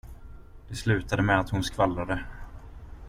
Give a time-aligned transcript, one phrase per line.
[0.69, 2.25] Det slutade med att hon skvallrade.